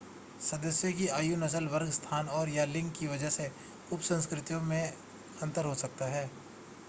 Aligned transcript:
सदस्यों 0.41 0.91
की 0.93 1.07
आयु 1.09 1.35
नस्ल 1.37 1.67
वर्ग 1.67 1.89
स्थान 1.91 2.27
और/या 2.37 2.65
लिंग 2.67 2.89
की 2.91 3.07
वजह 3.07 3.29
से 3.29 3.49
उपसंस्कृतियों 3.91 4.61
में 4.63 4.93
अंतर 5.41 5.65
हो 5.65 5.75
सकता 5.77 6.05
है 6.11 6.29